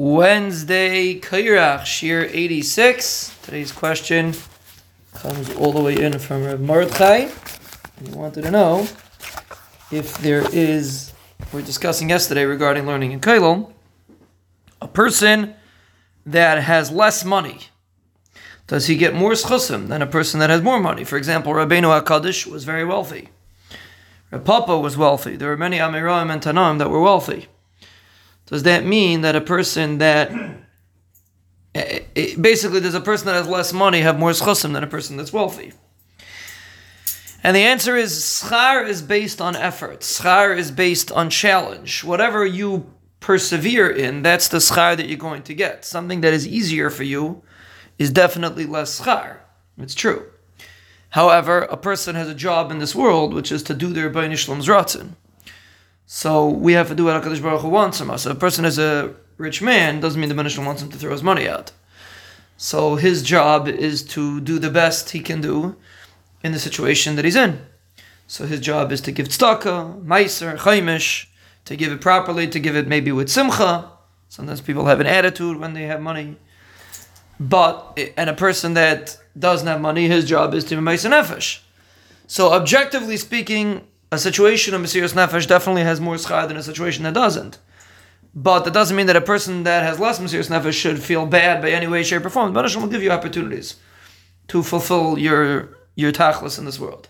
Wednesday, 0.00 1.18
Kairach, 1.18 1.80
Shiur 1.80 2.30
86. 2.32 3.36
Today's 3.42 3.72
question 3.72 4.32
comes 5.12 5.52
all 5.56 5.72
the 5.72 5.80
way 5.80 6.00
in 6.00 6.20
from 6.20 6.44
Rav 6.44 6.60
Mordechai. 6.60 7.28
He 8.04 8.10
wanted 8.12 8.42
to 8.42 8.52
know 8.52 8.86
if 9.90 10.16
there 10.18 10.44
is, 10.52 11.12
we 11.52 11.62
are 11.62 11.64
discussing 11.64 12.10
yesterday 12.10 12.44
regarding 12.44 12.86
learning 12.86 13.10
in 13.10 13.18
Kailul, 13.18 13.72
a 14.80 14.86
person 14.86 15.56
that 16.24 16.62
has 16.62 16.92
less 16.92 17.24
money, 17.24 17.62
does 18.68 18.86
he 18.86 18.94
get 18.94 19.16
more 19.16 19.32
schusim 19.32 19.88
than 19.88 20.00
a 20.00 20.06
person 20.06 20.38
that 20.38 20.48
has 20.48 20.62
more 20.62 20.78
money? 20.78 21.02
For 21.02 21.16
example, 21.16 21.52
Rabbeinu 21.54 22.02
HaKadosh 22.02 22.46
was 22.46 22.62
very 22.62 22.84
wealthy. 22.84 23.30
Rav 24.30 24.44
Papa 24.44 24.78
was 24.78 24.96
wealthy. 24.96 25.34
There 25.34 25.48
were 25.48 25.56
many 25.56 25.78
Amoraim 25.78 26.32
and 26.32 26.40
Tanaim 26.40 26.78
that 26.78 26.88
were 26.88 27.00
wealthy. 27.00 27.48
Does 28.48 28.62
that 28.62 28.84
mean 28.84 29.20
that 29.20 29.36
a 29.36 29.42
person 29.42 29.98
that 29.98 30.30
eh, 31.74 32.00
eh, 32.16 32.34
basically 32.40 32.80
does 32.80 32.94
a 32.94 33.00
person 33.00 33.26
that 33.26 33.34
has 33.34 33.46
less 33.46 33.72
money 33.72 34.00
have 34.00 34.18
more 34.18 34.30
schusim 34.30 34.72
than 34.72 34.82
a 34.82 34.86
person 34.86 35.18
that's 35.18 35.32
wealthy? 35.32 35.72
And 37.44 37.54
the 37.54 37.60
answer 37.60 37.94
is 37.94 38.12
schar 38.12 38.88
is 38.88 39.02
based 39.02 39.40
on 39.40 39.54
effort. 39.54 40.00
Schar 40.00 40.56
is 40.56 40.70
based 40.70 41.12
on 41.12 41.30
challenge. 41.30 42.02
Whatever 42.02 42.44
you 42.44 42.90
persevere 43.20 43.90
in, 43.90 44.22
that's 44.22 44.48
the 44.48 44.58
schar 44.58 44.96
that 44.96 45.06
you're 45.06 45.18
going 45.18 45.42
to 45.42 45.54
get. 45.54 45.84
Something 45.84 46.22
that 46.22 46.32
is 46.32 46.48
easier 46.48 46.88
for 46.88 47.04
you 47.04 47.42
is 47.98 48.10
definitely 48.10 48.64
less 48.64 49.00
schar. 49.00 49.38
It's 49.76 49.94
true. 49.94 50.26
However, 51.10 51.60
a 51.60 51.76
person 51.76 52.14
has 52.16 52.28
a 52.28 52.34
job 52.34 52.70
in 52.70 52.78
this 52.78 52.94
world 52.94 53.34
which 53.34 53.52
is 53.52 53.62
to 53.64 53.74
do 53.74 53.92
their 53.92 54.10
Bainishlam's 54.10 54.66
Ratzin. 54.66 55.14
So 56.10 56.48
we 56.48 56.72
have 56.72 56.88
to 56.88 56.94
do 56.94 57.04
what 57.04 57.22
HaKadosh 57.22 57.42
Baruch 57.42 57.60
Hu 57.60 57.68
wants 57.68 57.98
from 57.98 58.10
us. 58.10 58.24
If 58.24 58.32
a 58.32 58.34
person 58.34 58.64
is 58.64 58.78
a 58.78 59.14
rich 59.36 59.60
man, 59.60 60.00
doesn't 60.00 60.18
mean 60.18 60.30
the 60.30 60.34
Banishlam 60.34 60.64
wants 60.64 60.80
him 60.80 60.88
to 60.88 60.96
throw 60.96 61.12
his 61.12 61.22
money 61.22 61.46
out. 61.46 61.70
So 62.56 62.96
his 62.96 63.22
job 63.22 63.68
is 63.68 64.02
to 64.14 64.40
do 64.40 64.58
the 64.58 64.70
best 64.70 65.10
he 65.10 65.20
can 65.20 65.42
do 65.42 65.76
in 66.42 66.52
the 66.52 66.58
situation 66.58 67.16
that 67.16 67.26
he's 67.26 67.36
in. 67.36 67.60
So 68.26 68.46
his 68.46 68.60
job 68.60 68.90
is 68.90 69.02
to 69.02 69.12
give 69.12 69.28
tzedakah, 69.28 70.02
meiser, 70.02 70.56
chaimish, 70.56 71.26
to 71.66 71.76
give 71.76 71.92
it 71.92 72.00
properly, 72.00 72.48
to 72.48 72.58
give 72.58 72.74
it 72.74 72.88
maybe 72.88 73.12
with 73.12 73.28
simcha. 73.28 73.90
Sometimes 74.30 74.62
people 74.62 74.86
have 74.86 75.00
an 75.00 75.06
attitude 75.06 75.58
when 75.58 75.74
they 75.74 75.82
have 75.82 76.00
money. 76.00 76.36
But, 77.38 78.00
and 78.16 78.30
a 78.30 78.34
person 78.34 78.72
that 78.74 79.18
doesn't 79.38 79.68
have 79.68 79.82
money, 79.82 80.08
his 80.08 80.26
job 80.26 80.54
is 80.54 80.64
to 80.64 80.74
be 80.74 80.80
meiser 80.80 81.10
nefesh. 81.10 81.60
So 82.26 82.54
objectively 82.54 83.18
speaking, 83.18 83.86
a 84.10 84.18
situation 84.18 84.74
of 84.74 84.80
Mesiris 84.80 85.12
Nefesh 85.12 85.46
definitely 85.46 85.82
has 85.82 86.00
more 86.00 86.14
schar 86.14 86.48
than 86.48 86.56
a 86.56 86.62
situation 86.62 87.04
that 87.04 87.14
doesn't. 87.14 87.58
But 88.34 88.64
that 88.64 88.74
doesn't 88.74 88.96
mean 88.96 89.06
that 89.06 89.16
a 89.16 89.20
person 89.20 89.64
that 89.64 89.82
has 89.82 89.98
less 89.98 90.18
Mesiris 90.18 90.50
Nefesh 90.50 90.74
should 90.74 91.02
feel 91.02 91.26
bad 91.26 91.60
by 91.60 91.70
any 91.70 91.86
way, 91.86 92.02
shape, 92.02 92.24
or 92.24 92.30
form. 92.30 92.52
But 92.52 92.64
Hashem 92.64 92.82
will 92.82 92.88
give 92.88 93.02
you 93.02 93.10
opportunities 93.10 93.76
to 94.48 94.62
fulfill 94.62 95.18
your, 95.18 95.76
your 95.94 96.12
tachlis 96.12 96.58
in 96.58 96.64
this 96.64 96.80
world. 96.80 97.08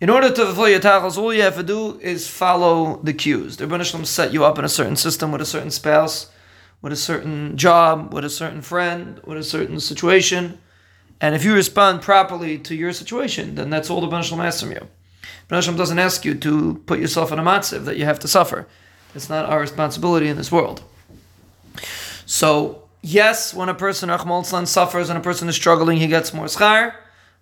In 0.00 0.10
order 0.10 0.30
to 0.30 0.46
fulfill 0.46 0.68
your 0.68 0.80
tachlis, 0.80 1.16
all 1.16 1.32
you 1.32 1.42
have 1.42 1.56
to 1.56 1.62
do 1.62 1.98
is 2.00 2.28
follow 2.28 3.00
the 3.02 3.12
cues. 3.12 3.56
The 3.56 3.66
Rebbe 3.66 3.84
set 3.84 4.32
you 4.32 4.44
up 4.44 4.58
in 4.58 4.64
a 4.64 4.68
certain 4.68 4.96
system 4.96 5.32
with 5.32 5.40
a 5.40 5.46
certain 5.46 5.70
spouse, 5.70 6.30
with 6.80 6.92
a 6.92 6.96
certain 6.96 7.56
job, 7.56 8.12
with 8.12 8.24
a 8.24 8.30
certain 8.30 8.62
friend, 8.62 9.20
with 9.24 9.38
a 9.38 9.44
certain 9.44 9.80
situation. 9.80 10.58
And 11.20 11.34
if 11.34 11.44
you 11.44 11.54
respond 11.54 12.02
properly 12.02 12.58
to 12.58 12.74
your 12.74 12.92
situation, 12.92 13.54
then 13.54 13.70
that's 13.70 13.90
all 13.90 14.00
the 14.00 14.08
Rebbe 14.08 14.42
asks 14.42 14.60
from 14.60 14.72
you. 14.72 14.88
Hashem 15.56 15.76
doesn't 15.76 15.98
ask 15.98 16.24
you 16.24 16.34
to 16.34 16.82
put 16.86 16.98
yourself 16.98 17.32
in 17.32 17.38
a 17.38 17.42
matziv 17.42 17.84
that 17.84 17.96
you 17.96 18.04
have 18.04 18.18
to 18.20 18.28
suffer. 18.28 18.66
It's 19.14 19.28
not 19.28 19.46
our 19.46 19.60
responsibility 19.60 20.28
in 20.28 20.36
this 20.36 20.50
world. 20.50 20.82
So, 22.24 22.88
yes, 23.02 23.52
when 23.52 23.68
a 23.68 23.74
person, 23.74 24.08
Rahman 24.08 24.66
suffers 24.66 25.10
and 25.10 25.18
a 25.18 25.22
person 25.22 25.48
is 25.48 25.56
struggling, 25.56 25.98
he 25.98 26.06
gets 26.06 26.32
more 26.32 26.46
schar, 26.46 26.94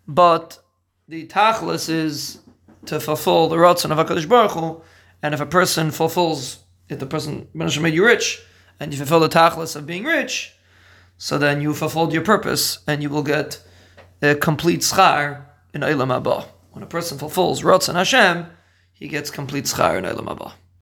but 0.09 0.59
the 1.07 1.27
tachlis 1.27 1.89
is 1.89 2.41
to 2.87 2.99
fulfill 2.99 3.49
the 3.49 3.57
ratzon 3.57 3.91
of 3.91 4.05
HaKadosh 4.05 4.29
Baruch 4.29 4.53
Hu, 4.53 4.83
and 5.23 5.35
if 5.35 5.41
a 5.41 5.47
person 5.47 5.91
fulfills, 5.91 6.59
if 6.89 6.99
the 6.99 7.07
person 7.07 7.47
Hashem 7.57 7.83
made 7.83 7.95
you 7.95 8.05
rich, 8.05 8.43
and 8.81 8.93
you 8.93 8.99
fulfill 8.99 9.21
the 9.21 9.29
tachlis 9.29 9.77
of 9.77 9.87
being 9.87 10.05
rich, 10.05 10.55
so 11.19 11.37
then 11.37 11.61
you 11.61 11.75
fulfilled 11.75 12.13
your 12.13 12.23
purpose, 12.23 12.79
and 12.87 13.03
you 13.03 13.11
will 13.11 13.23
get 13.23 13.63
a 14.23 14.35
complete 14.35 14.81
schar 14.81 15.45
in 15.75 15.83
Eilam 15.83 16.09
Haba. 16.09 16.47
When 16.73 16.85
a 16.85 16.87
person 16.87 17.19
fulfills 17.19 17.63
Ratzon 17.63 17.95
Hashem, 17.95 18.47
he 18.93 19.09
gets 19.09 19.31
complete 19.31 19.65
schar 19.65 19.99
in 19.99 20.05
Eilam 20.05 20.27
Haba. 20.27 20.53